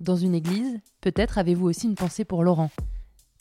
dans 0.00 0.16
une 0.16 0.34
église, 0.34 0.78
peut-être 1.00 1.38
avez-vous 1.38 1.66
aussi 1.66 1.86
une 1.86 1.94
pensée 1.94 2.24
pour 2.24 2.44
Laurent. 2.44 2.70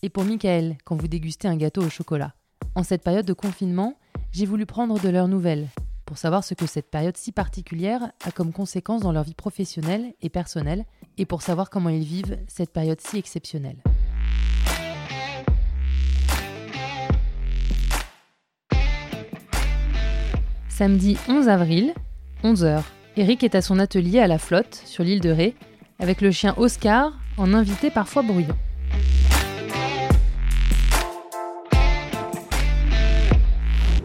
Et 0.02 0.10
pour 0.10 0.24
Michael 0.24 0.78
quand 0.86 0.96
vous 0.96 1.08
dégustez 1.08 1.48
un 1.48 1.56
gâteau 1.56 1.84
au 1.84 1.90
chocolat. 1.90 2.34
En 2.76 2.84
cette 2.84 3.04
période 3.04 3.26
de 3.26 3.34
confinement, 3.34 3.96
j'ai 4.32 4.46
voulu 4.46 4.66
prendre 4.66 5.00
de 5.00 5.10
leurs 5.10 5.28
nouvelles, 5.28 5.68
pour 6.06 6.18
savoir 6.18 6.44
ce 6.44 6.54
que 6.54 6.66
cette 6.66 6.90
période 6.90 7.18
si 7.18 7.32
particulière 7.32 8.12
a 8.24 8.32
comme 8.32 8.54
conséquence 8.54 9.02
dans 9.02 9.12
leur 9.12 9.24
vie 9.24 9.34
professionnelle 9.34 10.14
et 10.22 10.30
personnelle, 10.30 10.86
et 11.18 11.26
pour 11.26 11.42
savoir 11.42 11.70
comment 11.70 11.90
ils 11.90 12.04
vivent 12.04 12.38
cette 12.48 12.72
période 12.72 13.02
si 13.02 13.18
exceptionnelle. 13.18 13.78
Samedi 20.70 21.18
11 21.28 21.50
avril, 21.50 21.94
11h, 22.44 22.84
Eric 23.16 23.44
est 23.44 23.56
à 23.56 23.62
son 23.64 23.80
atelier 23.80 24.20
à 24.20 24.28
la 24.28 24.38
flotte, 24.38 24.76
sur 24.86 25.04
l'île 25.04 25.22
de 25.22 25.32
Ré, 25.32 25.56
avec 26.00 26.22
le 26.22 26.32
chien 26.32 26.54
Oscar, 26.58 27.14
en 27.38 27.54
invité 27.54 27.90
parfois 27.90 28.22
bruyant. 28.22 28.58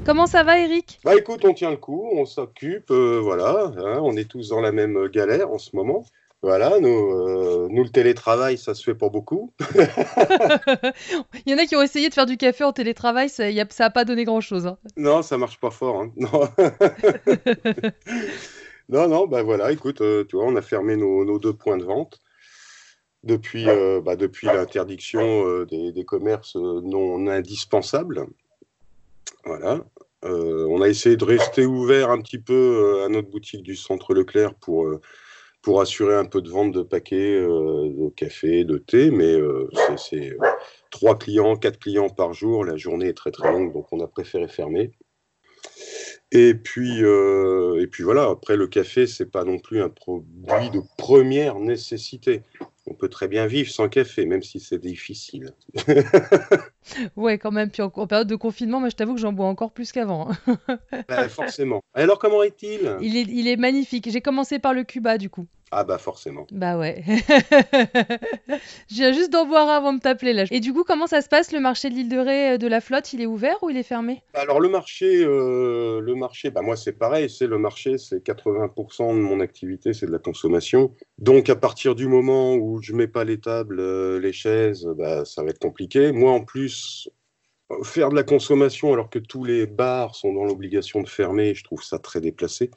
Comment 0.05 0.27
ça 0.27 0.43
va, 0.43 0.59
Eric? 0.59 0.99
Bah 1.05 1.15
écoute, 1.17 1.45
on 1.45 1.55
tient 1.55 1.71
le 1.71 1.77
coup, 1.77 2.09
on 2.15 2.27
s'occupe, 2.27 2.91
euh, 2.91 3.21
voilà, 3.23 3.73
hein, 3.77 4.01
on 4.03 4.17
est 4.17 4.29
tous 4.29 4.49
dans 4.49 4.61
la 4.61 4.73
même 4.73 5.09
galère 5.09 5.51
en 5.51 5.59
ce 5.59 5.77
moment. 5.77 6.05
Voilà, 6.43 6.81
nous, 6.81 6.89
euh, 6.89 7.69
nous, 7.71 7.85
le 7.85 7.89
télétravail, 7.89 8.59
ça 8.59 8.75
se 8.75 8.83
fait 8.83 8.97
pas 8.97 9.09
beaucoup. 9.09 9.53
Il 11.47 11.53
y 11.53 11.55
en 11.55 11.59
a 11.59 11.67
qui 11.67 11.77
ont 11.77 11.83
essayé 11.83 12.09
de 12.09 12.15
faire 12.15 12.27
du 12.27 12.37
café 12.37 12.65
en 12.65 12.73
télétravail, 12.73 13.29
ça 13.29 13.45
n'a 13.53 13.91
pas 13.91 14.05
donné 14.05 14.25
grand-chose. 14.25 14.67
Hein. 14.67 14.77
Non, 14.97 15.23
ça 15.23 15.39
marche 15.39 15.61
pas 15.61 15.71
fort. 15.71 16.01
Hein. 16.01 16.11
Non. 16.17 16.49
non, 18.93 19.09
non, 19.09 19.27
bah 19.27 19.43
voilà, 19.43 19.73
écoute, 19.73 20.01
euh, 20.01 20.25
tu 20.29 20.37
vois, 20.37 20.47
on 20.47 20.57
a 20.57 20.63
fermé 20.63 20.97
nos, 20.97 21.39
deux 21.39 21.53
points 21.53 21.77
de 21.79 21.85
vente 21.85 22.21
depuis, 23.25 23.67
bah, 23.67 24.17
depuis 24.17 24.47
l'interdiction 24.47 25.65
des, 25.65 25.93
des, 25.93 26.05
commerces 26.05 26.57
non 26.57 27.27
indispensables. 27.29 28.27
Voilà. 29.45 29.85
Euh, 30.25 30.67
on 30.69 30.81
a 30.83 30.89
essayé 30.89 31.17
de 31.17 31.25
rester 31.25 31.67
ouvert 31.67 32.11
un 32.11 32.21
petit 32.21 32.39
peu 32.39 32.53
euh, 32.55 33.05
à 33.05 33.09
notre 33.09 33.29
boutique 33.29 33.63
du 33.63 33.75
centre 33.75 34.15
Leclerc 34.15 34.55
pour, 34.55 34.87
euh, 34.87 35.01
pour 35.63 35.81
assurer 35.81 36.15
un 36.15 36.25
peu 36.25 36.41
de 36.41 36.49
vente 36.49 36.73
de 36.73 36.83
paquets 36.83 37.41
de 37.41 38.09
café, 38.11 38.65
de 38.65 38.79
thé, 38.79 39.11
mais 39.11 39.37
c'est 39.97 40.37
trois 40.91 41.19
clients, 41.19 41.57
quatre 41.57 41.79
clients 41.79 42.09
par 42.09 42.35
jour. 42.35 42.65
La 42.65 42.77
journée 42.77 43.09
est 43.09 43.17
très 43.17 43.31
très 43.31 43.51
longue, 43.51 43.73
donc 43.73 43.93
on 43.93 44.01
a 44.01 44.07
préféré 44.07 44.49
fermer. 44.49 44.93
Et 46.33 46.55
puis, 46.55 47.01
et 47.01 47.87
puis 47.87 48.03
voilà, 48.03 48.25
après 48.31 48.57
le 48.57 48.67
café, 48.67 49.07
c'est 49.07 49.31
pas 49.31 49.45
non 49.45 49.59
plus 49.59 49.83
un 49.83 49.91
produit 49.91 50.71
de 50.71 50.81
première 50.97 51.59
nécessité 51.59 52.43
on 52.87 52.95
peut 52.95 53.09
très 53.09 53.29
bien 53.29 53.47
vivre 53.47 53.71
sans 53.71 53.89
café, 53.89 54.27
même 54.27 54.43
si 54.43 54.59
c'est 54.59 54.79
difficile. 54.79 55.55
ouais, 57.17 57.39
quand 57.39 57.53
même. 57.53 57.71
Puis 57.71 57.83
en, 57.83 57.91
période 57.91 58.27
de 58.27 58.35
confinement, 58.35 58.81
moi, 58.81 58.89
je 58.89 58.97
t'avoue 58.97 59.15
que 59.15 59.21
j'en 59.21 59.33
bois 59.33 59.47
encore 59.47 59.73
plus 59.73 59.93
qu'avant. 59.93 60.31
Hein. 60.31 60.79
Ben, 61.09 61.29
forcément. 61.29 61.83
Alors, 61.95 62.19
comment 62.19 62.43
est-il? 62.43 62.97
Il 63.01 63.17
est, 63.17 63.27
il 63.29 63.47
est 63.47 63.57
magnifique. 63.57 64.11
J'ai 64.11 64.21
commencé 64.21 64.59
par 64.59 64.75
le 64.75 64.83
Cuba, 64.83 65.17
du 65.17 65.31
coup. 65.31 65.47
Ah 65.75 65.85
bah 65.85 65.97
forcément. 65.97 66.47
Bah 66.53 66.77
ouais. 66.77 67.03
Je 68.91 68.95
viens 68.95 69.13
juste 69.13 69.33
d'en 69.33 69.47
boire 69.47 69.71
avant 69.71 69.95
de 69.95 70.01
t'appeler 70.01 70.35
là. 70.35 70.45
Et 70.51 70.61
du 70.61 70.75
coup, 70.75 70.85
comment 70.85 71.07
ça 71.07 71.23
se 71.23 71.31
passe 71.31 71.51
le 71.51 71.61
marché 71.61 71.89
de 71.89 71.95
l'île 71.95 72.11
de 72.11 72.19
Ré 72.19 72.51
euh, 72.51 72.59
de 72.59 72.67
la 72.67 72.83
flotte? 72.83 73.15
Il 73.15 73.23
est 73.23 73.27
ouvert 73.27 73.57
ou 73.63 73.71
il 73.71 73.79
est 73.79 73.83
fermé? 73.83 74.23
Alors 74.35 74.61
le 74.61 74.69
marché, 74.69 75.25
euh, 75.25 76.01
le 76.03 76.15
marché, 76.15 76.51
bah 76.51 76.61
moi 76.61 76.77
c'est 76.77 76.93
pareil. 76.93 77.31
C'est 77.31 77.47
le 77.47 77.57
marché, 77.57 77.97
c'est 77.97 78.23
80% 78.23 79.15
de 79.15 79.21
mon 79.21 79.41
activité, 79.41 79.95
c'est 79.95 80.05
de 80.05 80.13
la 80.13 80.19
consommation. 80.19 80.95
Donc 81.17 81.49
à 81.49 81.57
partir 81.57 81.95
du 81.95 82.07
moment 82.07 82.55
où 82.55 82.83
je 82.83 82.93
mets 82.93 83.09
pas 83.09 83.25
les 83.25 83.41
tables, 83.41 83.81
euh, 83.81 84.21
les 84.21 84.35
chaises, 84.35 84.87
bah, 84.99 85.25
ça 85.25 85.43
va 85.43 85.49
être 85.49 85.59
compliqué. 85.59 86.13
Moi 86.13 86.33
en 86.33 86.45
plus, 86.45 87.09
faire 87.83 88.11
de 88.11 88.15
la 88.15 88.25
consommation 88.25 88.93
alors 88.93 89.09
que 89.09 89.19
tous 89.19 89.45
les 89.45 89.67
bars 89.67 90.15
sont 90.17 90.35
dans 90.35 90.45
l'obligation 90.45 91.01
de 91.01 91.09
fermer, 91.09 91.55
je 91.55 91.65
trouve 91.65 91.83
ça 91.83 91.99
très 91.99 92.21
déplacé. 92.21 92.71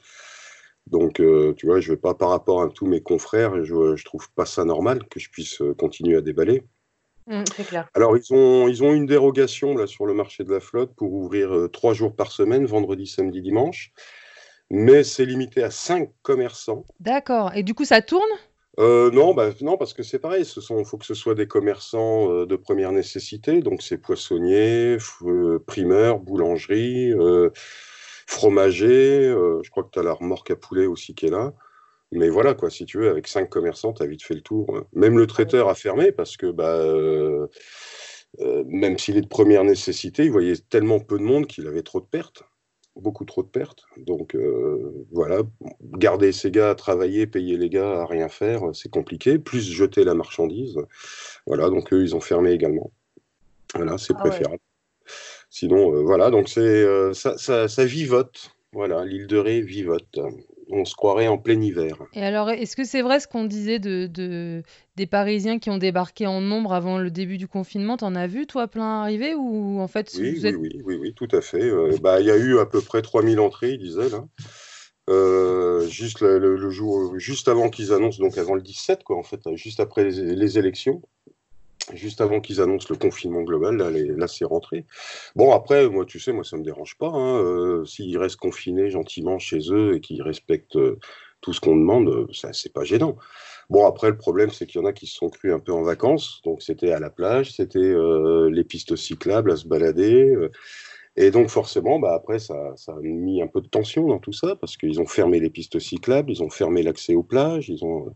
Donc, 0.86 1.18
euh, 1.18 1.52
tu 1.56 1.66
vois, 1.66 1.80
je 1.80 1.90
vais 1.92 1.96
pas 1.96 2.14
par 2.14 2.30
rapport 2.30 2.62
à 2.62 2.68
tous 2.68 2.86
mes 2.86 3.00
confrères, 3.00 3.64
je, 3.64 3.96
je 3.96 4.04
trouve 4.04 4.30
pas 4.32 4.46
ça 4.46 4.64
normal 4.64 5.00
que 5.10 5.18
je 5.18 5.28
puisse 5.30 5.60
euh, 5.60 5.74
continuer 5.74 6.16
à 6.16 6.20
déballer. 6.20 6.62
Mmh, 7.26 7.42
c'est 7.56 7.66
clair. 7.66 7.88
Alors, 7.94 8.16
ils 8.16 8.32
ont, 8.32 8.68
ils 8.68 8.84
ont 8.84 8.92
une 8.92 9.06
dérogation 9.06 9.74
là 9.74 9.88
sur 9.88 10.06
le 10.06 10.14
marché 10.14 10.44
de 10.44 10.52
la 10.52 10.60
flotte 10.60 10.94
pour 10.94 11.12
ouvrir 11.12 11.52
euh, 11.52 11.68
trois 11.68 11.92
jours 11.92 12.14
par 12.14 12.30
semaine, 12.30 12.66
vendredi, 12.66 13.08
samedi, 13.08 13.42
dimanche. 13.42 13.92
Mais 14.70 15.02
c'est 15.02 15.24
limité 15.24 15.64
à 15.64 15.72
cinq 15.72 16.10
commerçants. 16.22 16.84
D'accord. 17.00 17.52
Et 17.56 17.64
du 17.64 17.74
coup, 17.74 17.84
ça 17.84 18.00
tourne? 18.00 18.22
Non, 18.78 19.32
bah, 19.32 19.50
non, 19.62 19.78
parce 19.78 19.94
que 19.94 20.02
c'est 20.02 20.18
pareil. 20.18 20.44
Il 20.44 20.84
faut 20.84 20.98
que 20.98 21.06
ce 21.06 21.14
soit 21.14 21.34
des 21.34 21.46
commerçants 21.46 22.44
de 22.44 22.56
première 22.56 22.92
nécessité. 22.92 23.60
Donc, 23.60 23.80
c'est 23.80 23.96
poissonniers, 23.96 24.98
primeurs, 25.66 26.18
boulangerie 26.18 27.14
fromager. 28.26 29.26
Euh, 29.28 29.60
je 29.62 29.70
crois 29.70 29.84
que 29.84 29.90
tu 29.90 29.98
as 29.98 30.02
la 30.02 30.12
remorque 30.12 30.50
à 30.50 30.56
poulet 30.56 30.86
aussi 30.86 31.14
qui 31.14 31.26
est 31.26 31.30
là. 31.30 31.54
Mais 32.12 32.28
voilà, 32.28 32.54
quoi, 32.54 32.70
si 32.70 32.84
tu 32.84 32.98
veux, 32.98 33.08
avec 33.08 33.26
cinq 33.26 33.48
commerçants, 33.48 33.92
tu 33.92 34.02
as 34.02 34.06
vite 34.06 34.22
fait 34.22 34.34
le 34.34 34.40
tour. 34.40 34.82
Même 34.92 35.18
le 35.18 35.26
traiteur 35.26 35.68
a 35.68 35.74
fermé 35.74 36.12
parce 36.12 36.36
que, 36.36 36.50
bah, 36.50 36.76
euh, 36.76 37.46
euh, 38.40 38.64
même 38.66 38.98
s'il 38.98 39.16
est 39.16 39.22
de 39.22 39.28
première 39.28 39.64
nécessité, 39.64 40.24
il 40.24 40.30
voyait 40.30 40.54
tellement 40.68 41.00
peu 41.00 41.18
de 41.18 41.24
monde 41.24 41.46
qu'il 41.46 41.66
avait 41.66 41.82
trop 41.82 42.00
de 42.00 42.06
pertes, 42.06 42.44
beaucoup 42.94 43.24
trop 43.24 43.42
de 43.42 43.48
pertes. 43.48 43.84
Donc 43.96 44.36
voilà, 45.10 45.42
garder 45.82 46.30
ces 46.30 46.52
gars 46.52 46.70
à 46.70 46.74
travailler, 46.76 47.26
payer 47.26 47.56
les 47.56 47.70
gars 47.70 48.02
à 48.02 48.06
rien 48.06 48.28
faire, 48.28 48.62
c'est 48.72 48.90
compliqué. 48.90 49.38
Plus 49.40 49.68
jeter 49.68 50.04
la 50.04 50.14
marchandise. 50.14 50.76
Voilà, 51.46 51.70
donc 51.70 51.92
eux, 51.92 52.02
ils 52.02 52.14
ont 52.14 52.20
fermé 52.20 52.52
également. 52.52 52.92
Voilà, 53.74 53.98
c'est 53.98 54.14
ah 54.16 54.20
préférable. 54.20 54.60
Sinon, 55.50 55.94
euh, 55.94 56.02
voilà, 56.02 56.30
donc 56.30 56.48
c'est 56.48 56.60
euh, 56.60 57.12
ça, 57.12 57.36
ça, 57.38 57.84
vivote. 57.84 58.50
Voilà, 58.72 59.04
l'île 59.04 59.26
de 59.26 59.38
Ré 59.38 59.60
vivote. 59.60 60.18
On 60.68 60.84
se 60.84 60.94
croirait 60.94 61.28
en 61.28 61.38
plein 61.38 61.60
hiver. 61.60 61.96
Et 62.12 62.24
alors, 62.24 62.50
est-ce 62.50 62.74
que 62.74 62.84
c'est 62.84 63.00
vrai 63.00 63.20
ce 63.20 63.28
qu'on 63.28 63.44
disait 63.44 63.78
de, 63.78 64.62
des 64.96 65.06
Parisiens 65.06 65.58
qui 65.60 65.70
ont 65.70 65.78
débarqué 65.78 66.26
en 66.26 66.40
nombre 66.40 66.72
avant 66.72 66.98
le 66.98 67.10
début 67.10 67.38
du 67.38 67.46
confinement? 67.46 67.96
T'en 67.96 68.16
as 68.16 68.26
vu, 68.26 68.46
toi, 68.46 68.66
plein 68.66 69.02
arriver 69.02 69.34
ou 69.34 69.80
en 69.80 69.86
fait 69.86 70.12
oui, 70.18 70.40
oui, 70.42 70.54
oui, 70.56 70.82
oui, 70.84 70.98
oui, 71.00 71.14
tout 71.14 71.28
à 71.30 71.40
fait. 71.40 71.62
Euh, 71.62 71.96
bah, 72.02 72.20
il 72.20 72.26
y 72.26 72.30
a 72.30 72.36
eu 72.36 72.58
à 72.58 72.66
peu 72.66 72.80
près 72.80 73.00
3000 73.00 73.38
entrées, 73.38 73.72
ils 73.74 73.78
disaient, 73.78 74.10
là. 74.10 74.26
juste 75.88 76.20
le, 76.20 76.70
jour, 76.70 77.16
juste 77.18 77.46
avant 77.46 77.70
qu'ils 77.70 77.92
annoncent, 77.92 78.22
donc 78.22 78.36
avant 78.36 78.56
le 78.56 78.62
17, 78.62 79.04
quoi, 79.04 79.16
en 79.16 79.22
fait, 79.22 79.40
juste 79.54 79.78
après 79.78 80.04
les 80.04 80.58
élections 80.58 81.00
juste 81.94 82.20
avant 82.20 82.40
qu'ils 82.40 82.60
annoncent 82.60 82.88
le 82.90 82.96
confinement 82.96 83.42
global, 83.42 83.76
là, 83.76 84.28
c'est 84.28 84.44
rentré. 84.44 84.84
Bon, 85.34 85.52
après, 85.52 85.88
moi, 85.88 86.04
tu 86.04 86.18
sais, 86.18 86.32
moi, 86.32 86.44
ça 86.44 86.56
me 86.56 86.64
dérange 86.64 86.96
pas. 86.98 87.08
Hein, 87.08 87.38
euh, 87.42 87.84
s'ils 87.84 88.18
restent 88.18 88.36
confinés 88.36 88.90
gentiment 88.90 89.38
chez 89.38 89.60
eux 89.70 89.96
et 89.96 90.00
qu'ils 90.00 90.22
respectent 90.22 90.76
euh, 90.76 90.98
tout 91.40 91.52
ce 91.52 91.60
qu'on 91.60 91.76
demande, 91.76 92.08
euh, 92.08 92.26
ça, 92.32 92.52
c'est 92.52 92.72
pas 92.72 92.84
gênant. 92.84 93.16
Bon, 93.70 93.86
après, 93.86 94.10
le 94.10 94.16
problème, 94.16 94.50
c'est 94.50 94.66
qu'il 94.66 94.80
y 94.80 94.84
en 94.84 94.86
a 94.86 94.92
qui 94.92 95.06
se 95.06 95.16
sont 95.16 95.28
crus 95.28 95.52
un 95.52 95.58
peu 95.58 95.72
en 95.72 95.82
vacances. 95.82 96.40
Donc, 96.44 96.62
c'était 96.62 96.92
à 96.92 97.00
la 97.00 97.10
plage, 97.10 97.52
c'était 97.52 97.94
les 98.50 98.64
pistes 98.64 98.96
cyclables 98.96 99.50
à 99.50 99.56
se 99.56 99.66
balader. 99.66 100.36
et 101.16 101.30
donc, 101.30 101.48
forcément, 101.48 101.98
bah, 101.98 102.14
après, 102.14 102.38
ça, 102.38 102.74
ça, 102.76 102.92
a 102.92 103.00
mis 103.00 103.42
un 103.42 103.48
peu 103.48 103.60
de 103.60 103.68
tension 103.68 104.06
dans 104.06 104.18
tout 104.20 104.32
ça 104.32 104.54
parce 104.56 104.76
qu'ils 104.76 105.00
ont 105.00 105.06
fermé 105.06 105.40
les 105.40 105.50
pistes 105.50 105.80
cyclables, 105.80 106.30
ils 106.30 106.42
ont 106.44 106.50
fermé 106.50 106.82
l'accès 106.82 107.14
aux 107.16 107.24
plages, 107.24 107.68
ils 107.68 107.84
ont 107.84 108.14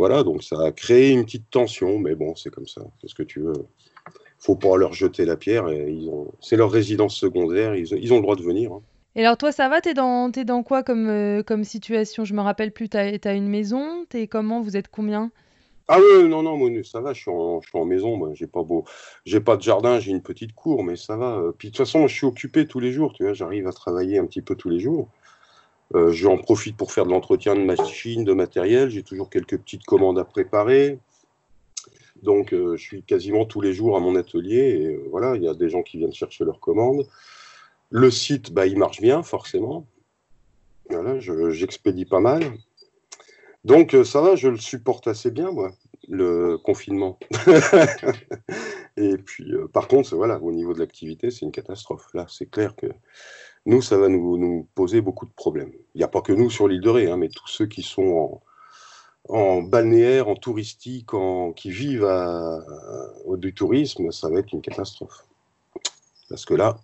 voilà, 0.00 0.22
donc 0.22 0.42
ça 0.42 0.56
a 0.58 0.72
créé 0.72 1.10
une 1.10 1.26
petite 1.26 1.50
tension, 1.50 1.98
mais 1.98 2.14
bon, 2.14 2.34
c'est 2.34 2.48
comme 2.48 2.66
ça. 2.66 2.80
Qu'est-ce 2.98 3.14
que 3.14 3.22
tu 3.22 3.40
veux? 3.40 3.66
Faut 4.38 4.56
pas 4.56 4.78
leur 4.78 4.94
jeter 4.94 5.26
la 5.26 5.36
pierre. 5.36 5.68
Et 5.68 5.92
ils 5.92 6.08
ont, 6.08 6.32
c'est 6.40 6.56
leur 6.56 6.70
résidence 6.70 7.14
secondaire. 7.14 7.74
Ils, 7.74 7.86
ils, 7.92 8.10
ont 8.14 8.16
le 8.16 8.22
droit 8.22 8.34
de 8.34 8.42
venir. 8.42 8.72
Hein. 8.72 8.80
Et 9.14 9.20
alors 9.20 9.36
toi, 9.36 9.52
ça 9.52 9.68
va? 9.68 9.82
T'es 9.82 9.92
dans, 9.92 10.32
es 10.32 10.44
dans 10.46 10.62
quoi 10.62 10.82
comme, 10.82 11.06
euh, 11.10 11.42
comme 11.42 11.64
situation? 11.64 12.24
Je 12.24 12.32
me 12.32 12.40
rappelle 12.40 12.72
plus. 12.72 12.88
T'as 12.88 13.12
as 13.22 13.34
une 13.34 13.50
maison? 13.50 14.06
T'es 14.08 14.26
comment? 14.26 14.62
Vous 14.62 14.78
êtes 14.78 14.88
combien? 14.88 15.30
Ah 15.86 15.98
oui, 15.98 16.26
non, 16.30 16.42
non, 16.42 16.56
moi, 16.56 16.70
ça 16.82 17.02
va, 17.02 17.12
je 17.12 17.20
suis 17.20 17.30
en, 17.30 17.60
je 17.60 17.68
suis 17.68 17.78
en 17.78 17.84
maison, 17.84 18.16
moi, 18.16 18.30
j'ai 18.34 18.46
pas 18.46 18.62
beau, 18.62 18.84
j'ai 19.26 19.40
pas 19.40 19.56
de 19.56 19.62
jardin, 19.62 19.98
j'ai 19.98 20.12
une 20.12 20.22
petite 20.22 20.54
cour, 20.54 20.84
mais 20.84 20.94
ça 20.94 21.16
va. 21.16 21.42
Puis 21.58 21.68
de 21.68 21.76
toute 21.76 21.84
façon, 21.84 22.06
je 22.06 22.14
suis 22.14 22.26
occupé 22.26 22.66
tous 22.68 22.78
les 22.78 22.92
jours, 22.92 23.12
tu 23.12 23.24
vois, 23.24 23.32
j'arrive 23.32 23.66
à 23.66 23.72
travailler 23.72 24.16
un 24.18 24.24
petit 24.24 24.40
peu 24.40 24.54
tous 24.54 24.70
les 24.70 24.78
jours. 24.78 25.08
Euh, 25.94 26.12
j'en 26.12 26.38
profite 26.38 26.76
pour 26.76 26.92
faire 26.92 27.04
de 27.04 27.10
l'entretien 27.10 27.54
de 27.54 27.64
machines, 27.64 28.24
de 28.24 28.32
matériel. 28.32 28.90
J'ai 28.90 29.02
toujours 29.02 29.28
quelques 29.28 29.58
petites 29.58 29.84
commandes 29.84 30.18
à 30.18 30.24
préparer. 30.24 30.98
Donc, 32.22 32.50
je 32.52 32.76
suis 32.76 33.02
quasiment 33.02 33.46
tous 33.46 33.62
les 33.62 33.72
jours 33.72 33.96
à 33.96 34.00
mon 34.00 34.14
atelier 34.14 34.58
et 34.58 34.96
voilà, 35.08 35.36
il 35.36 35.42
y 35.42 35.48
a 35.48 35.54
des 35.54 35.70
gens 35.70 35.82
qui 35.82 35.96
viennent 35.96 36.12
chercher 36.12 36.44
leurs 36.44 36.60
commandes. 36.60 37.06
Le 37.88 38.10
site, 38.10 38.52
bah, 38.52 38.66
il 38.66 38.78
marche 38.78 39.00
bien, 39.00 39.22
forcément. 39.22 39.86
Voilà, 40.90 41.18
j'expédie 41.18 42.04
pas 42.04 42.20
mal. 42.20 42.42
Donc, 43.64 43.96
ça 44.04 44.20
va, 44.20 44.36
je 44.36 44.48
le 44.48 44.58
supporte 44.58 45.06
assez 45.06 45.30
bien, 45.30 45.50
moi, 45.50 45.70
le 46.08 46.58
confinement. 46.58 47.18
et 48.96 49.16
puis, 49.16 49.52
par 49.72 49.88
contre, 49.88 50.14
voilà, 50.14 50.40
au 50.42 50.52
niveau 50.52 50.74
de 50.74 50.78
l'activité, 50.78 51.30
c'est 51.30 51.46
une 51.46 51.52
catastrophe. 51.52 52.06
Là, 52.12 52.26
c'est 52.28 52.50
clair 52.50 52.76
que 52.76 52.86
nous, 53.66 53.82
ça 53.82 53.98
va 53.98 54.08
nous, 54.08 54.68
poser 54.74 55.00
beaucoup 55.00 55.26
de 55.26 55.32
problèmes. 55.32 55.72
Il 55.94 55.98
n'y 55.98 56.04
a 56.04 56.08
pas 56.08 56.22
que 56.22 56.32
nous 56.32 56.50
sur 56.50 56.68
l'île 56.68 56.80
de 56.80 56.88
Ré, 56.88 57.10
hein, 57.10 57.16
mais 57.16 57.28
tous 57.28 57.48
ceux 57.48 57.66
qui 57.66 57.82
sont 57.82 58.40
en, 59.28 59.62
balnéaire, 59.62 60.28
en 60.28 60.34
touristique, 60.34 61.10
qui 61.56 61.70
vivent 61.70 62.08
du 63.36 63.54
tourisme, 63.54 64.10
ça 64.10 64.28
va 64.28 64.40
être 64.40 64.52
une 64.52 64.62
catastrophe. 64.62 65.26
Parce 66.28 66.44
que 66.44 66.54
là, 66.54 66.78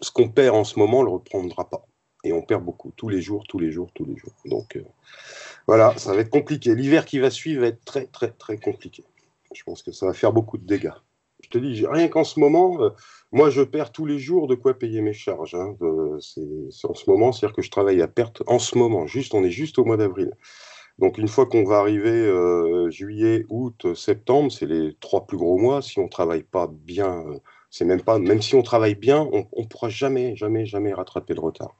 ce 0.00 0.10
qu'on 0.10 0.28
perd 0.28 0.56
en 0.56 0.64
ce 0.64 0.78
moment, 0.78 0.98
on 0.98 1.02
ne 1.02 1.06
le 1.06 1.12
reprendra 1.12 1.68
pas. 1.68 1.86
Et 2.24 2.32
on 2.32 2.42
perd 2.42 2.64
beaucoup, 2.64 2.92
tous 2.96 3.08
les 3.08 3.20
jours, 3.20 3.44
tous 3.48 3.58
les 3.58 3.72
jours, 3.72 3.90
tous 3.94 4.04
les 4.04 4.16
jours. 4.16 4.32
Donc 4.44 4.76
euh, 4.76 4.84
voilà, 5.66 5.96
ça 5.98 6.14
va 6.14 6.20
être 6.20 6.30
compliqué. 6.30 6.74
L'hiver 6.74 7.04
qui 7.04 7.18
va 7.18 7.30
suivre 7.30 7.62
va 7.62 7.68
être 7.68 7.84
très, 7.84 8.06
très, 8.06 8.30
très 8.30 8.58
compliqué. 8.58 9.04
Je 9.52 9.62
pense 9.64 9.82
que 9.82 9.90
ça 9.92 10.06
va 10.06 10.12
faire 10.12 10.32
beaucoup 10.32 10.56
de 10.56 10.64
dégâts. 10.64 10.92
Te 11.52 11.58
dis, 11.58 11.86
rien 11.86 12.08
qu'en 12.08 12.24
ce 12.24 12.40
moment, 12.40 12.82
euh, 12.82 12.90
moi, 13.30 13.50
je 13.50 13.62
perds 13.62 13.92
tous 13.92 14.06
les 14.06 14.18
jours 14.18 14.46
de 14.46 14.54
quoi 14.54 14.74
payer 14.74 15.02
mes 15.02 15.12
charges. 15.12 15.54
Hein. 15.54 15.76
c'est 16.20 16.86
en 16.88 16.94
ce 16.94 17.08
moment, 17.08 17.30
c'est-à-dire 17.30 17.54
que 17.54 17.62
je 17.62 17.70
travaille 17.70 18.00
à 18.00 18.08
perte 18.08 18.42
en 18.46 18.58
ce 18.58 18.78
moment. 18.78 19.06
Juste, 19.06 19.34
on 19.34 19.44
est 19.44 19.50
juste 19.50 19.78
au 19.78 19.84
mois 19.84 19.96
d'avril. 19.98 20.32
Donc, 20.98 21.18
une 21.18 21.28
fois 21.28 21.46
qu'on 21.46 21.64
va 21.64 21.78
arriver 21.78 22.10
euh, 22.10 22.90
juillet, 22.90 23.44
août, 23.50 23.94
septembre, 23.94 24.50
c'est 24.50 24.66
les 24.66 24.94
trois 25.00 25.26
plus 25.26 25.36
gros 25.36 25.58
mois. 25.58 25.82
Si 25.82 25.98
on 25.98 26.08
travaille 26.08 26.42
pas 26.42 26.68
bien 26.68 27.24
c'est 27.72 27.86
même 27.86 28.02
pas, 28.02 28.18
même 28.18 28.42
si 28.42 28.54
on 28.54 28.62
travaille 28.62 28.94
bien, 28.94 29.26
on 29.32 29.46
ne 29.56 29.66
pourra 29.66 29.88
jamais, 29.88 30.36
jamais, 30.36 30.66
jamais 30.66 30.92
rattraper 30.92 31.32
le 31.32 31.40
retard. 31.40 31.74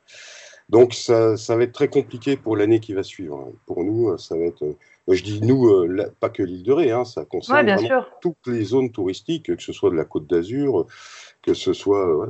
Donc 0.70 0.94
ça, 0.94 1.36
ça 1.36 1.54
va 1.54 1.64
être 1.64 1.72
très 1.72 1.88
compliqué 1.88 2.38
pour 2.38 2.56
l'année 2.56 2.80
qui 2.80 2.94
va 2.94 3.02
suivre. 3.02 3.46
Hein. 3.46 3.52
Pour 3.66 3.84
nous, 3.84 4.16
ça 4.16 4.36
va 4.36 4.44
être, 4.44 4.62
euh, 4.62 4.78
je 5.08 5.22
dis 5.22 5.40
nous, 5.40 5.68
euh, 5.68 6.12
pas 6.20 6.28
que 6.28 6.42
l'île 6.42 6.62
de 6.62 6.72
Ré, 6.72 6.90
hein, 6.90 7.04
ça 7.04 7.24
concerne 7.24 7.76
toutes 8.20 8.46
les 8.46 8.64
zones 8.64 8.90
touristiques, 8.92 9.56
que 9.56 9.62
ce 9.62 9.72
soit 9.72 9.90
de 9.90 9.96
la 9.96 10.04
Côte 10.04 10.28
d'Azur, 10.28 10.86
que 11.42 11.54
ce 11.54 11.72
soit. 11.72 12.08
Euh, 12.08 12.26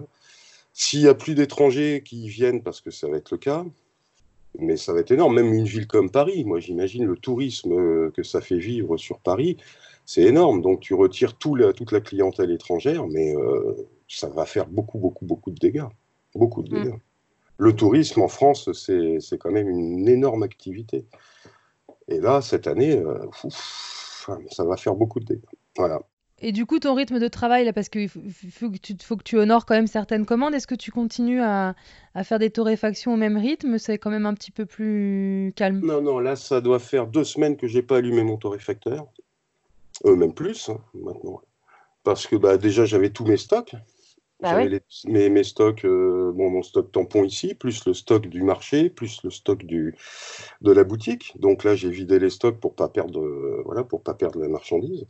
S'il 0.72 1.00
n'y 1.00 1.08
a 1.08 1.14
plus 1.14 1.34
d'étrangers 1.34 2.02
qui 2.04 2.28
viennent, 2.28 2.62
parce 2.62 2.80
que 2.80 2.90
ça 2.90 3.08
va 3.08 3.18
être 3.18 3.30
le 3.30 3.38
cas, 3.38 3.64
mais 4.58 4.76
ça 4.76 4.92
va 4.92 5.00
être 5.00 5.10
énorme. 5.10 5.34
Même 5.34 5.52
une 5.52 5.66
ville 5.66 5.86
comme 5.86 6.10
Paris, 6.10 6.44
moi 6.44 6.60
j'imagine 6.60 7.04
le 7.04 7.16
tourisme 7.16 8.10
que 8.12 8.22
ça 8.22 8.40
fait 8.40 8.58
vivre 8.58 8.96
sur 8.96 9.18
Paris 9.18 9.58
c'est 10.04 10.22
énorme. 10.22 10.62
Donc 10.62 10.80
tu 10.80 10.94
retires 10.94 11.36
tout 11.36 11.56
toute 11.72 11.92
la 11.92 12.00
clientèle 12.00 12.50
étrangère, 12.50 13.06
mais 13.06 13.34
euh, 13.34 13.88
ça 14.08 14.28
va 14.28 14.46
faire 14.46 14.66
beaucoup, 14.66 14.98
beaucoup, 14.98 15.24
beaucoup 15.24 15.50
de 15.50 15.58
dégâts. 15.58 15.88
Beaucoup 16.34 16.62
de 16.62 16.70
mm. 16.70 16.82
dégâts. 16.82 16.98
Le 17.58 17.76
tourisme 17.76 18.22
en 18.22 18.28
France, 18.28 18.70
c'est 18.72 19.38
quand 19.38 19.52
même 19.52 19.68
une 19.68 20.08
énorme 20.08 20.42
activité. 20.42 21.04
Et 22.12 22.20
là, 22.20 22.42
cette 22.42 22.66
année, 22.66 22.96
euh, 22.96 23.18
ça 24.50 24.64
va 24.64 24.76
faire 24.76 24.94
beaucoup 24.94 25.20
de 25.20 25.24
dégâts. 25.24 25.40
Voilà. 25.76 26.00
Et 26.44 26.50
du 26.50 26.66
coup, 26.66 26.80
ton 26.80 26.94
rythme 26.94 27.20
de 27.20 27.28
travail, 27.28 27.64
là, 27.64 27.72
parce 27.72 27.88
qu'il 27.88 28.08
faut, 28.08 28.20
que 28.70 28.76
tu, 28.76 28.96
faut 29.00 29.16
que 29.16 29.22
tu 29.22 29.38
honores 29.38 29.64
quand 29.64 29.74
même 29.74 29.86
certaines 29.86 30.26
commandes, 30.26 30.54
est-ce 30.54 30.66
que 30.66 30.74
tu 30.74 30.90
continues 30.90 31.40
à, 31.40 31.76
à, 32.14 32.24
faire 32.24 32.40
des 32.40 32.50
torréfactions 32.50 33.14
au 33.14 33.16
même 33.16 33.36
rythme 33.36 33.78
C'est 33.78 33.96
quand 33.96 34.10
même 34.10 34.26
un 34.26 34.34
petit 34.34 34.50
peu 34.50 34.66
plus 34.66 35.52
calme? 35.54 35.80
Non, 35.84 36.02
non, 36.02 36.18
là, 36.18 36.34
ça 36.34 36.60
doit 36.60 36.80
faire 36.80 37.06
deux 37.06 37.22
semaines 37.22 37.56
que 37.56 37.68
j'ai 37.68 37.82
pas 37.82 37.98
allumé 37.98 38.24
mon 38.24 38.36
torréfacteur. 38.36 39.06
Euh, 40.04 40.16
même 40.16 40.34
plus 40.34 40.68
hein, 40.68 40.80
maintenant. 40.94 41.40
Parce 42.02 42.26
que 42.26 42.34
bah, 42.34 42.58
déjà, 42.58 42.84
j'avais 42.86 43.10
tous 43.10 43.24
mes 43.24 43.36
stocks. 43.36 43.76
Bah 44.42 44.58
mes, 45.06 45.28
mes, 45.28 45.44
stocks, 45.44 45.84
euh, 45.84 46.32
bon, 46.34 46.50
mon 46.50 46.64
stock 46.64 46.90
tampon 46.90 47.22
ici, 47.22 47.54
plus 47.54 47.86
le 47.86 47.94
stock 47.94 48.26
du 48.26 48.42
marché, 48.42 48.90
plus 48.90 49.22
le 49.22 49.30
stock 49.30 49.62
du, 49.64 49.94
de 50.62 50.72
la 50.72 50.82
boutique. 50.82 51.32
Donc 51.38 51.62
là, 51.62 51.76
j'ai 51.76 51.90
vidé 51.90 52.18
les 52.18 52.28
stocks 52.28 52.58
pour 52.58 52.74
pas 52.74 52.88
perdre, 52.88 53.20
euh, 53.20 53.62
voilà, 53.64 53.84
pour 53.84 54.02
pas 54.02 54.14
perdre 54.14 54.40
la 54.40 54.48
marchandise. 54.48 55.06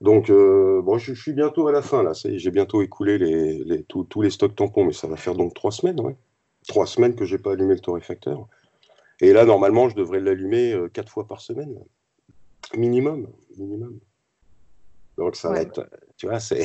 Donc, 0.00 0.30
bon, 0.30 0.98
je, 0.98 1.12
suis 1.12 1.32
bientôt 1.32 1.68
à 1.68 1.72
la 1.72 1.82
fin 1.82 2.02
là. 2.02 2.12
J'ai 2.14 2.50
bientôt 2.50 2.82
écoulé 2.82 3.18
les, 3.18 3.62
les, 3.62 3.84
tous 3.84 4.22
les 4.22 4.30
stocks 4.30 4.56
tampons, 4.56 4.84
mais 4.84 4.94
ça 4.94 5.06
va 5.06 5.16
faire 5.16 5.34
donc 5.34 5.54
trois 5.54 5.70
semaines, 5.70 6.00
ouais. 6.00 6.16
Trois 6.66 6.86
semaines 6.86 7.14
que 7.14 7.24
j'ai 7.24 7.38
pas 7.38 7.52
allumé 7.52 7.74
le 7.74 7.80
torréfacteur. 7.80 8.48
Et 9.20 9.32
là, 9.32 9.44
normalement, 9.44 9.88
je 9.90 9.94
devrais 9.94 10.20
l'allumer 10.20 10.74
quatre 10.92 11.12
fois 11.12 11.26
par 11.26 11.40
semaine. 11.40 11.78
Minimum, 12.74 13.28
minimum. 13.58 14.00
Donc 15.20 15.36
ça 15.36 15.50
va 15.50 15.60
être, 15.60 15.86
tu 16.16 16.28
vois, 16.28 16.40
c'est, 16.40 16.64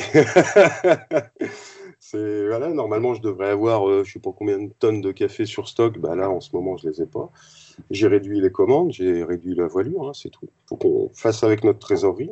c'est 2.00 2.46
voilà. 2.46 2.70
Normalement, 2.70 3.12
je 3.12 3.20
devrais 3.20 3.50
avoir, 3.50 3.86
euh, 3.86 4.02
je 4.02 4.14
sais 4.14 4.18
pas 4.18 4.32
combien 4.32 4.58
de 4.58 4.72
tonnes 4.78 5.02
de 5.02 5.12
café 5.12 5.44
sur 5.44 5.68
stock. 5.68 5.98
Bah 5.98 6.16
là, 6.16 6.30
en 6.30 6.40
ce 6.40 6.56
moment, 6.56 6.78
je 6.78 6.88
les 6.88 7.02
ai 7.02 7.06
pas. 7.06 7.30
J'ai 7.90 8.06
réduit 8.08 8.40
les 8.40 8.50
commandes, 8.50 8.92
j'ai 8.92 9.22
réduit 9.24 9.54
la 9.54 9.66
voilure, 9.66 10.08
hein, 10.08 10.12
c'est 10.14 10.30
tout. 10.30 10.48
Faut 10.70 10.76
qu'on 10.76 11.10
fasse 11.12 11.44
avec 11.44 11.64
notre 11.64 11.80
trésorerie. 11.80 12.30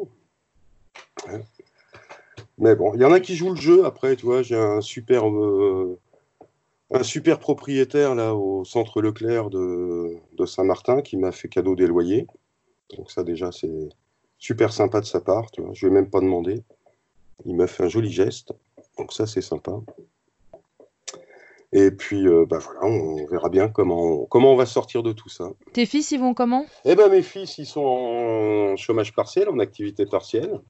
Mais 2.56 2.74
bon, 2.74 2.94
il 2.94 3.02
y 3.02 3.04
en 3.04 3.12
a 3.12 3.20
qui 3.20 3.36
jouent 3.36 3.50
le 3.50 3.60
jeu. 3.60 3.84
Après, 3.84 4.16
tu 4.16 4.24
vois, 4.24 4.40
j'ai 4.40 4.56
un 4.56 4.80
super, 4.80 5.28
euh, 5.28 6.00
un 6.90 7.02
super 7.02 7.38
propriétaire 7.38 8.14
là 8.14 8.34
au 8.34 8.64
centre 8.64 9.02
Leclerc 9.02 9.50
de, 9.50 10.16
de 10.38 10.46
Saint-Martin 10.46 11.02
qui 11.02 11.18
m'a 11.18 11.32
fait 11.32 11.48
cadeau 11.48 11.76
des 11.76 11.86
loyers. 11.86 12.26
Donc 12.96 13.10
ça 13.10 13.24
déjà, 13.24 13.52
c'est 13.52 13.90
super 14.38 14.72
sympa 14.72 15.00
de 15.00 15.06
sa 15.06 15.20
part. 15.20 15.50
Tu 15.50 15.62
vois. 15.62 15.72
Je 15.75 15.86
ne 15.86 15.90
lui 15.90 15.98
ai 15.98 16.00
même 16.00 16.10
pas 16.10 16.20
demandé. 16.20 16.62
Il 17.44 17.56
m'a 17.56 17.66
fait 17.66 17.84
un 17.84 17.88
joli 17.88 18.10
geste. 18.10 18.52
Donc 18.98 19.12
ça, 19.12 19.26
c'est 19.26 19.40
sympa. 19.40 19.81
Et 21.72 21.90
puis, 21.90 22.28
euh, 22.28 22.46
bah 22.48 22.58
voilà, 22.58 22.84
on 22.84 23.26
verra 23.26 23.48
bien 23.48 23.69
comment 23.69 24.00
on, 24.00 24.26
comment 24.26 24.52
on 24.52 24.56
va 24.56 24.64
sortir 24.64 25.02
de 25.02 25.10
tout 25.10 25.28
ça. 25.28 25.50
Tes 25.72 25.86
fils, 25.86 26.12
ils 26.12 26.20
vont 26.20 26.32
comment? 26.32 26.66
Eh 26.84 26.94
ben, 26.94 27.08
mes 27.08 27.22
fils, 27.22 27.58
ils 27.58 27.66
sont 27.66 27.81
en 27.81 28.76
chômage 28.76 29.12
partiel, 29.12 29.48
en 29.48 29.58
activité 29.58 30.06
partielle. 30.06 30.60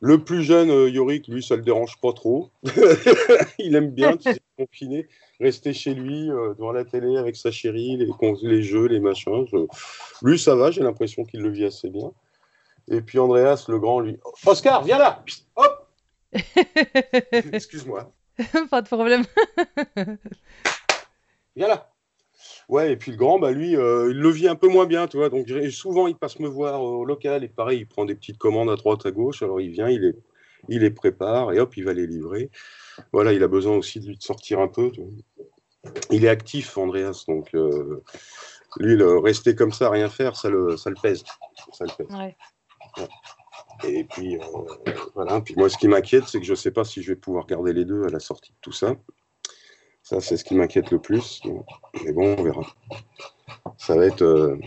Le 0.00 0.24
plus 0.24 0.42
jeune, 0.42 0.68
euh, 0.70 0.90
Yorick, 0.90 1.28
lui, 1.28 1.44
ça 1.44 1.54
le 1.54 1.62
dérange 1.62 2.00
pas 2.00 2.12
trop. 2.12 2.50
il 3.60 3.76
aime 3.76 3.90
bien, 3.90 4.16
tu 4.16 4.30
confiné, 4.56 5.08
rester 5.40 5.72
chez 5.72 5.94
lui, 5.94 6.30
euh, 6.30 6.54
devant 6.54 6.72
la 6.72 6.84
télé 6.84 7.16
avec 7.16 7.36
sa 7.36 7.50
chérie, 7.50 7.96
les, 7.96 8.08
les 8.42 8.62
jeux, 8.62 8.86
les 8.86 9.00
machins. 9.00 9.46
Lui, 10.22 10.38
ça 10.38 10.54
va, 10.54 10.70
j'ai 10.70 10.82
l'impression 10.82 11.24
qu'il 11.24 11.40
le 11.40 11.50
vit 11.50 11.64
assez 11.64 11.90
bien. 11.90 12.12
Et 12.88 13.00
puis 13.00 13.18
Andreas, 13.18 13.66
le 13.68 13.78
grand, 13.78 14.00
lui. 14.00 14.18
Oscar, 14.46 14.82
viens 14.84 14.98
là 14.98 15.24
Hop 15.56 15.88
Excuse-moi. 17.52 18.12
pas 18.70 18.82
de 18.82 18.86
problème. 18.86 19.24
viens 21.56 21.68
là 21.68 21.88
Ouais, 22.68 22.92
et 22.92 22.96
puis 22.96 23.10
le 23.12 23.16
grand, 23.16 23.38
bah 23.38 23.50
lui, 23.50 23.76
euh, 23.76 24.10
il 24.10 24.18
le 24.18 24.30
vit 24.30 24.48
un 24.48 24.54
peu 24.54 24.68
moins 24.68 24.86
bien, 24.86 25.06
tu 25.06 25.16
vois. 25.16 25.28
Donc 25.28 25.46
souvent, 25.70 26.06
il 26.06 26.16
passe 26.16 26.38
me 26.38 26.48
voir 26.48 26.82
au 26.82 27.04
local 27.04 27.44
et 27.44 27.48
pareil, 27.48 27.80
il 27.80 27.86
prend 27.86 28.04
des 28.04 28.14
petites 28.14 28.38
commandes 28.38 28.70
à 28.70 28.76
droite, 28.76 29.04
à 29.04 29.10
gauche. 29.10 29.42
Alors 29.42 29.60
il 29.60 29.70
vient, 29.70 29.88
il 29.88 30.00
les, 30.00 30.14
il 30.68 30.80
les 30.80 30.90
prépare 30.90 31.52
et 31.52 31.60
hop, 31.60 31.76
il 31.76 31.84
va 31.84 31.92
les 31.92 32.06
livrer. 32.06 32.50
Voilà, 33.12 33.32
il 33.32 33.42
a 33.42 33.48
besoin 33.48 33.76
aussi 33.76 34.00
de 34.00 34.08
lui 34.08 34.18
sortir 34.20 34.60
un 34.60 34.68
peu. 34.68 34.90
Il 36.10 36.24
est 36.24 36.28
actif, 36.28 36.76
Andreas, 36.78 37.24
donc 37.26 37.54
euh, 37.54 38.02
lui, 38.78 38.96
le, 38.96 39.18
rester 39.18 39.54
comme 39.54 39.72
ça, 39.72 39.90
rien 39.90 40.08
faire, 40.08 40.36
ça 40.36 40.48
le, 40.48 40.76
ça 40.76 40.90
le 40.90 40.96
pèse. 41.00 41.24
Ça 41.72 41.84
le 41.84 41.90
pèse. 41.96 43.08
Et 43.84 44.04
puis, 44.04 44.36
euh, 44.36 44.92
voilà. 45.14 45.40
Puis 45.40 45.54
moi, 45.56 45.68
ce 45.68 45.76
qui 45.76 45.88
m'inquiète, 45.88 46.24
c'est 46.28 46.38
que 46.38 46.46
je 46.46 46.52
ne 46.52 46.56
sais 46.56 46.70
pas 46.70 46.84
si 46.84 47.02
je 47.02 47.12
vais 47.12 47.16
pouvoir 47.16 47.46
garder 47.46 47.72
les 47.72 47.84
deux 47.84 48.04
à 48.04 48.10
la 48.10 48.20
sortie 48.20 48.52
de 48.52 48.58
tout 48.60 48.72
ça. 48.72 48.94
Ça, 50.02 50.20
c'est 50.20 50.36
ce 50.36 50.44
qui 50.44 50.54
m'inquiète 50.54 50.90
le 50.90 51.00
plus. 51.00 51.42
Mais 52.04 52.12
bon, 52.12 52.36
on 52.38 52.42
verra. 52.42 52.62
Ça 53.78 53.96
va 53.96 54.06
être, 54.06 54.22
euh, 54.22 54.58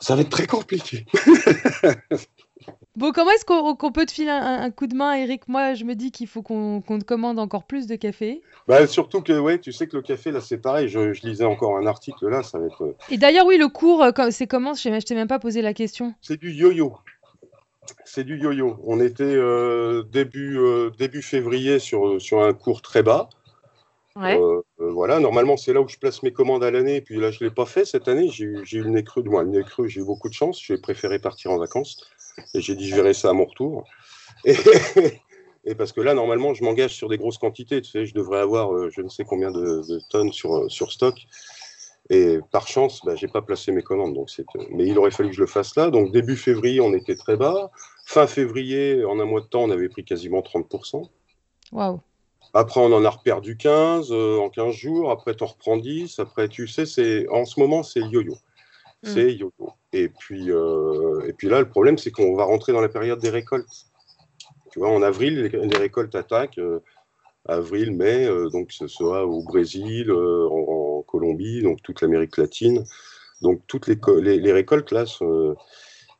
ça 0.00 0.14
va 0.14 0.22
être 0.22 0.30
très 0.30 0.46
compliqué. 0.46 1.06
bon, 2.98 3.12
comment 3.12 3.30
est-ce 3.30 3.44
qu'on 3.44 3.92
peut 3.92 4.04
te 4.04 4.12
filer 4.12 4.30
un, 4.30 4.70
coup 4.70 4.86
de 4.86 4.94
main, 4.94 5.14
Eric? 5.14 5.48
Moi, 5.48 5.74
je 5.74 5.84
me 5.84 5.94
dis 5.94 6.10
qu'il 6.10 6.26
faut 6.26 6.42
qu'on 6.42 6.80
te 6.80 7.04
commande 7.04 7.38
encore 7.38 7.64
plus 7.64 7.86
de 7.86 7.96
café. 7.96 8.42
Bah, 8.66 8.86
surtout 8.86 9.22
que, 9.22 9.38
ouais, 9.38 9.58
tu 9.58 9.72
sais 9.72 9.86
que 9.86 9.96
le 9.96 10.02
café, 10.02 10.30
là, 10.30 10.40
c'est 10.40 10.58
pareil. 10.58 10.88
Je, 10.88 11.12
lisais 11.26 11.44
encore 11.44 11.78
un 11.78 11.86
article, 11.86 12.28
là, 12.28 12.42
ça 12.42 12.58
va 12.58 12.66
être... 12.66 12.84
Euh, 12.84 12.96
Et 13.10 13.16
d'ailleurs, 13.16 13.46
oui, 13.46 13.56
le 13.56 13.68
cours, 13.68 14.02
euh, 14.02 14.10
c'est 14.30 14.46
comment? 14.46 14.74
Je 14.74 14.88
ne 14.88 15.00
t'ai 15.00 15.14
même 15.14 15.28
pas 15.28 15.38
posé 15.38 15.62
la 15.62 15.72
question. 15.72 16.14
C'est 16.20 16.38
du 16.38 16.52
yo-yo. 16.52 16.96
C'est 18.04 18.24
du 18.24 18.38
yo-yo. 18.38 18.78
On 18.84 19.00
était 19.00 19.38
début, 20.10 20.58
début 20.98 21.22
février 21.22 21.78
sur, 21.78 22.20
sur 22.20 22.42
un 22.42 22.52
cours 22.52 22.82
très 22.82 23.02
bas. 23.02 23.28
Euh, 24.18 24.62
euh, 24.80 24.90
voilà, 24.90 25.20
normalement, 25.20 25.56
c'est 25.56 25.72
là 25.72 25.80
où 25.80 25.88
je 25.88 25.96
place 25.96 26.22
mes 26.22 26.32
commandes 26.32 26.64
à 26.64 26.70
l'année. 26.70 27.00
Puis 27.00 27.20
là, 27.20 27.30
je 27.30 27.42
ne 27.42 27.48
l'ai 27.48 27.54
pas 27.54 27.66
fait 27.66 27.84
cette 27.84 28.08
année. 28.08 28.28
J'ai 28.30 28.44
eu 28.44 28.82
le 28.82 28.90
nez 28.90 29.04
creux. 29.04 29.22
Moi, 29.22 29.44
le 29.44 29.50
nez 29.50 29.62
creux, 29.62 29.86
j'ai 29.86 30.00
eu 30.00 30.04
beaucoup 30.04 30.28
de 30.28 30.34
chance. 30.34 30.60
J'ai 30.62 30.78
préféré 30.78 31.18
partir 31.18 31.50
en 31.50 31.58
vacances. 31.58 32.04
Et 32.54 32.60
j'ai 32.60 32.74
dit, 32.74 32.88
je 32.88 32.94
verrai 32.96 33.14
ça 33.14 33.30
à 33.30 33.32
mon 33.32 33.44
retour. 33.44 33.84
Et, 35.64 35.74
parce 35.74 35.92
que 35.92 36.00
là, 36.00 36.14
normalement, 36.14 36.54
je 36.54 36.64
m'engage 36.64 36.94
sur 36.94 37.08
des 37.08 37.18
grosses 37.18 37.38
quantités. 37.38 37.82
Tu 37.82 37.90
sais, 37.90 38.06
je 38.06 38.14
devrais 38.14 38.40
avoir 38.40 38.72
euh, 38.72 38.90
je 38.90 39.02
ne 39.02 39.08
sais 39.08 39.24
combien 39.24 39.50
de, 39.50 39.82
tonnes 40.10 40.32
sur, 40.32 40.70
sur 40.70 40.92
stock. 40.92 41.26
Et 42.10 42.38
par 42.50 42.66
chance, 42.66 43.02
bah, 43.04 43.16
j'ai 43.16 43.28
pas 43.28 43.42
placé 43.42 43.70
mes 43.70 43.82
commandes. 43.82 44.14
Donc 44.14 44.30
mais 44.70 44.86
il 44.86 44.98
aurait 44.98 45.10
fallu 45.10 45.28
que 45.28 45.34
je 45.34 45.42
le 45.42 45.46
fasse 45.46 45.76
là. 45.76 45.90
Donc 45.90 46.10
début 46.10 46.36
février, 46.36 46.80
on 46.80 46.94
était 46.94 47.16
très 47.16 47.36
bas. 47.36 47.70
Fin 48.06 48.26
février, 48.26 49.04
en 49.04 49.20
un 49.20 49.26
mois 49.26 49.42
de 49.42 49.46
temps, 49.46 49.64
on 49.64 49.70
avait 49.70 49.90
pris 49.90 50.04
quasiment 50.04 50.40
30%. 50.40 51.06
Waouh. 51.72 52.00
Après, 52.54 52.80
on 52.80 52.92
en 52.92 53.04
a 53.04 53.10
reperdu 53.10 53.56
15 53.56 54.10
euh, 54.10 54.38
en 54.38 54.48
15 54.48 54.74
jours. 54.74 55.10
Après, 55.10 55.34
tu 55.36 55.44
en 55.44 55.48
reprends 55.48 55.76
10. 55.76 56.18
Après, 56.18 56.48
tu 56.48 56.66
sais, 56.66 56.86
c'est 56.86 57.28
en 57.28 57.44
ce 57.44 57.60
moment, 57.60 57.82
c'est 57.82 58.00
yo-yo. 58.00 58.32
Mm. 58.32 58.36
C'est 59.02 59.34
yo-yo. 59.34 59.70
Et 59.92 60.08
puis, 60.08 60.50
euh, 60.50 61.07
et 61.28 61.32
puis 61.34 61.48
là, 61.48 61.60
le 61.60 61.68
problème, 61.68 61.98
c'est 61.98 62.10
qu'on 62.10 62.34
va 62.34 62.44
rentrer 62.44 62.72
dans 62.72 62.80
la 62.80 62.88
période 62.88 63.20
des 63.20 63.30
récoltes. 63.30 63.86
Tu 64.72 64.78
vois, 64.78 64.88
en 64.90 65.02
avril, 65.02 65.42
les, 65.42 65.76
récoltes 65.76 66.14
attaquent. 66.14 66.58
Euh, 66.58 66.80
avril, 67.46 67.92
mai, 67.92 68.26
donc 68.52 68.72
ce 68.72 68.88
sera 68.88 69.24
au 69.26 69.42
Brésil, 69.42 70.10
en, 70.12 71.02
Colombie, 71.06 71.62
donc 71.62 71.82
toute 71.82 72.02
l'Amérique 72.02 72.36
latine. 72.36 72.84
Donc 73.40 73.62
toutes 73.66 73.86
les, 73.86 73.96
les, 74.38 74.52
récoltes 74.52 74.90
là. 74.92 75.04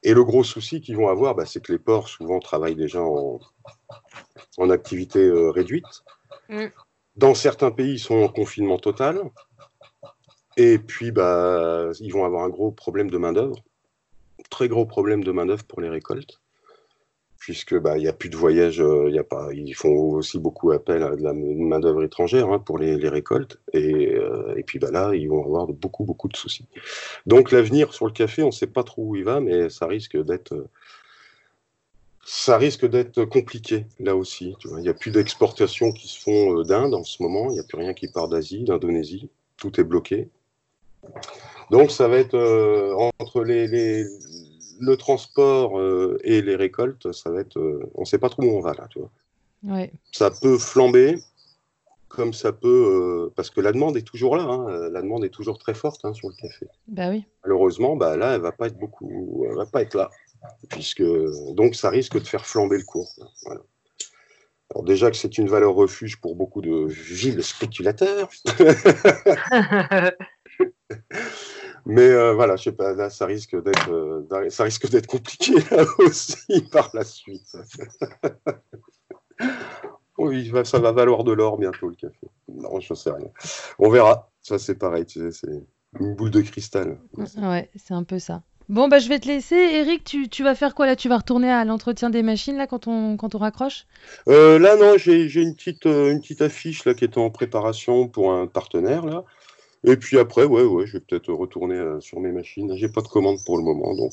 Et 0.03 0.15
le 0.15 0.25
gros 0.25 0.45
souci 0.45 0.81
qu'ils 0.81 0.97
vont 0.97 1.09
avoir, 1.09 1.35
bah, 1.35 1.45
c'est 1.45 1.63
que 1.63 1.73
les 1.73 1.79
ports 1.79 2.09
souvent 2.09 2.39
travaillent 2.39 2.77
déjà 2.77 3.03
en, 3.03 3.41
en 4.57 4.71
activité 4.71 5.31
réduite. 5.51 5.85
Mm. 6.49 6.67
Dans 7.17 7.35
certains 7.35 7.73
pays, 7.73 7.95
ils 7.95 7.99
sont 7.99 8.23
en 8.23 8.29
confinement 8.29 8.79
total. 8.79 9.21
Et 10.57 10.79
puis, 10.79 11.13
bah, 11.13 11.91
ils 12.01 12.13
vont 12.13 12.25
avoir 12.25 12.45
un 12.45 12.49
gros 12.49 12.73
problème 12.73 13.11
de 13.11 13.19
main-d'œuvre. 13.19 13.57
Très 14.51 14.69
gros 14.69 14.87
problème 14.87 15.25
de 15.25 15.33
main-d'œuvre 15.33 15.65
pour 15.65 15.81
les 15.81 15.89
récoltes. 15.89 16.41
Puisque 17.39 17.79
bah, 17.79 17.97
il 17.97 18.03
n'y 18.03 18.09
a 18.09 18.13
plus 18.13 18.31
de 18.31 18.37
voyage, 18.37 18.81
euh, 18.81 19.11
y 19.11 19.19
a 19.19 19.25
pas, 19.25 19.51
ils 19.55 19.73
font 19.75 19.91
aussi 19.91 20.39
beaucoup 20.39 20.73
appel 20.73 21.03
à 21.03 21.15
de 21.15 21.23
la 21.23 21.33
main-d'œuvre 21.33 22.03
étrangère 22.03 22.51
hein, 22.51 22.59
pour 22.59 22.79
les, 22.79 22.97
récoltes. 23.09 23.59
Et, 23.73 24.15
euh, 24.15 24.55
et, 24.57 24.65
puis 24.65 24.79
bah, 24.79 24.91
là, 24.91 25.15
ils 25.15 25.29
vont 25.29 25.45
avoir 25.45 25.69
beaucoup, 25.69 26.05
beaucoup 26.05 26.29
de 26.29 26.37
soucis. 26.37 26.67
Donc 27.27 27.53
l'avenir 27.53 27.95
sur 27.95 28.07
le 28.07 28.13
café, 28.13 28.43
on 28.43 28.47
ne 28.47 28.53
sait 28.53 28.67
pas 28.67 28.83
trop 28.83 29.03
où 29.03 29.17
il 29.17 29.25
va, 29.25 29.41
mais 29.41 29.71
ça 29.71 29.87
risque 29.87 30.17
d'être 30.17 30.69
ça 32.29 32.59
risque 32.59 32.87
d'être 32.87 33.25
compliqué 33.25 33.87
là 34.01 34.15
aussi. 34.15 34.55
Il 34.65 34.77
n'y 34.77 34.91
a 34.91 34.95
plus 34.95 35.11
d'exportations 35.11 35.93
qui 35.93 36.09
se 36.09 36.21
font 36.21 36.59
euh, 36.59 36.63
d'Inde 36.63 36.95
en 36.95 37.03
ce 37.03 37.23
moment, 37.23 37.49
il 37.49 37.55
n'y 37.55 37.61
a 37.61 37.65
plus 37.65 37.79
rien 37.79 37.95
qui 37.95 38.09
part 38.09 38.29
d'Asie, 38.29 38.65
d'Indonésie, 38.65 39.31
tout 39.57 39.81
est 39.81 39.85
bloqué. 39.85 40.29
Donc 41.71 41.91
ça 41.91 42.09
va 42.09 42.19
être 42.19 42.35
euh, 42.35 42.95
entre 43.19 43.45
les, 43.45 44.05
le 44.81 44.97
transport 44.97 45.79
euh, 45.79 46.19
et 46.25 46.43
les 46.43 46.57
récoltes, 46.57 47.13
ça 47.13 47.31
va 47.31 47.41
être, 47.41 47.59
on 47.95 48.01
ne 48.01 48.07
sait 48.07 48.19
pas 48.19 48.29
trop 48.29 48.43
où 48.43 48.57
on 48.57 48.61
va 48.61 48.75
là. 48.75 48.89
Tu 48.91 49.01
vois. 49.01 49.87
Ça 50.13 50.31
peut 50.31 50.57
flamber, 50.59 51.19
comme 52.09 52.33
ça 52.33 52.53
peut, 52.53 53.31
parce 53.37 53.51
que 53.51 53.61
la 53.61 53.73
demande 53.73 53.97
est 53.97 54.07
toujours 54.07 54.37
là, 54.37 54.45
hein. 54.45 54.89
la 54.91 55.03
demande 55.03 55.25
est 55.25 55.31
toujours 55.31 55.59
très 55.59 55.75
forte 55.75 56.05
hein, 56.05 56.15
sur 56.15 56.29
le 56.29 56.35
café. 56.35 56.67
Bah 56.87 57.11
oui. 57.11 57.25
Malheureusement, 57.45 57.97
bah 57.97 58.17
là, 58.17 58.35
elle 58.35 58.41
va 58.41 58.53
pas 58.53 58.69
être 58.69 58.79
beaucoup, 58.79 59.45
elle 59.49 59.57
va 59.57 59.67
pas 59.67 59.83
être 59.83 59.95
là 59.95 60.11
puisque 60.69 61.03
donc 61.55 61.75
ça 61.75 61.91
risque 61.91 62.19
de 62.19 62.27
faire 62.27 62.47
flamber 62.47 62.79
le 62.79 62.85
cours. 62.85 63.13
Alors 64.71 64.85
déjà 64.85 65.11
que 65.11 65.17
c'est 65.17 65.39
une 65.39 65.49
valeur 65.49 65.75
refuge 65.75 66.21
pour 66.21 66.37
beaucoup 66.37 66.61
de 66.61 66.87
villes 66.87 67.43
spéculateurs. 67.43 68.29
Mais 71.89 72.03
euh, 72.03 72.35
voilà, 72.35 72.57
je 72.57 72.65
sais 72.65 72.73
pas, 72.73 72.93
là 72.93 73.09
ça 73.09 73.25
risque 73.25 73.61
d'être 73.61 73.91
euh, 73.91 74.51
ça 74.51 74.65
risque 74.65 74.91
d'être 74.91 75.07
compliqué 75.07 75.55
là 75.71 75.85
aussi 75.99 76.61
par 76.71 76.91
la 76.93 77.03
suite. 77.03 77.57
oui, 80.19 80.53
ça 80.65 80.79
va 80.79 80.93
valoir 80.93 81.25
de 81.25 81.33
l'or 81.33 81.57
bientôt 81.57 81.89
le 81.89 81.95
café. 81.95 82.29
Non, 82.47 82.79
je 82.79 82.93
sais 82.93 83.11
rien. 83.11 83.29
On 83.79 83.89
verra. 83.89 84.31
Ça 84.43 84.59
c'est 84.59 84.75
pareil, 84.75 85.07
tu 85.07 85.19
sais, 85.19 85.33
c'est 85.33 85.65
une 85.99 86.15
boule 86.15 86.31
de 86.31 86.43
cristal. 86.43 86.99
Ouais, 87.39 87.71
c'est 87.75 87.95
un 87.95 88.05
peu 88.05 88.19
ça. 88.19 88.43
Bon, 88.69 88.89
bah, 88.89 88.99
je 88.99 89.09
vais 89.09 89.19
te 89.19 89.27
laisser. 89.27 89.57
Eric, 89.57 90.05
tu, 90.05 90.29
tu 90.29 90.43
vas 90.45 90.55
faire 90.55 90.75
quoi 90.75 90.85
là? 90.85 90.95
Tu 90.95 91.09
vas 91.09 91.17
retourner 91.17 91.51
à 91.51 91.65
l'entretien 91.65 92.11
des 92.11 92.23
machines 92.23 92.59
là 92.59 92.67
quand 92.67 92.87
on, 92.87 93.17
quand 93.17 93.35
on 93.35 93.39
raccroche? 93.39 93.87
Euh, 94.29 94.59
Là, 94.59 94.77
non, 94.77 94.99
j'ai 94.99 95.25
une, 95.25 95.55
petite, 95.55 95.87
euh, 95.87 96.13
une 96.13 96.21
petite 96.21 96.43
affiche 96.43 96.85
là 96.85 96.93
qui 96.93 97.05
est 97.05 97.17
en 97.17 97.31
préparation 97.31 98.09
pour 98.09 98.31
un 98.31 98.47
partenaire 98.47 99.07
là. 99.07 99.25
Et 99.85 99.97
puis 99.97 100.19
après, 100.19 100.45
ouais, 100.45 100.65
ouais, 100.65 100.87
je 100.87 100.95
vais 100.95 101.01
peut-être 101.01 101.33
retourner 101.33 101.77
euh, 101.77 102.01
sur 102.01 102.21
mes 102.21 102.33
machines. 102.33 102.77
J'ai 102.77 102.89
pas 102.89 103.01
de 103.01 103.09
commande 103.09 103.39
pour 103.45 103.59
le 103.59 103.65
moment, 103.65 103.95
donc. 103.95 104.13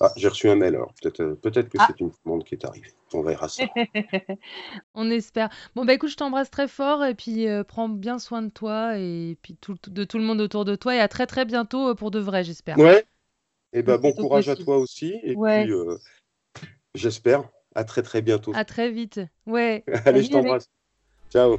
Ah, 0.00 0.12
j'ai 0.16 0.28
reçu 0.28 0.48
un 0.48 0.54
mail 0.54 0.76
alors. 0.76 0.94
Peut-être 1.02 1.34
peut 1.34 1.50
que 1.50 1.76
ah. 1.78 1.88
c'est 1.88 1.98
une 2.00 2.12
commande 2.22 2.44
qui 2.44 2.54
est 2.54 2.64
arrivée. 2.64 2.92
On 3.12 3.22
verra 3.22 3.48
ça. 3.48 3.64
on 4.94 5.10
espère. 5.10 5.48
Bon, 5.74 5.84
bah 5.84 5.94
écoute, 5.94 6.10
je 6.10 6.16
t'embrasse 6.16 6.50
très 6.50 6.68
fort 6.68 7.04
et 7.04 7.16
puis 7.16 7.46
prends 7.66 7.88
bien 7.88 8.20
soin 8.20 8.42
de 8.42 8.50
toi 8.50 8.96
et 8.96 9.36
puis 9.42 9.56
tout, 9.60 9.76
de 9.88 10.04
tout 10.04 10.18
le 10.18 10.24
monde 10.24 10.40
autour 10.40 10.64
de 10.64 10.76
toi 10.76 10.94
et 10.94 11.00
à 11.00 11.08
très 11.08 11.26
très 11.26 11.44
bientôt 11.44 11.96
pour 11.96 12.12
de 12.12 12.20
vrai, 12.20 12.44
j'espère. 12.44 12.78
Ouais, 12.78 13.04
et 13.72 13.80
eh 13.80 13.82
ben, 13.82 13.98
bon 13.98 14.12
courage 14.12 14.48
à 14.48 14.56
toi 14.56 14.78
aussi. 14.78 15.14
Et 15.22 15.34
puis, 15.34 15.72
euh, 15.72 15.98
j'espère, 16.94 17.44
à 17.74 17.84
très 17.84 18.02
très 18.02 18.22
bientôt. 18.22 18.52
À 18.54 18.64
très 18.64 18.90
vite. 18.90 19.20
Ouais. 19.46 19.84
Allez, 20.06 20.22
je 20.22 20.30
t'embrasse. 20.30 20.70
Ciao. 21.30 21.58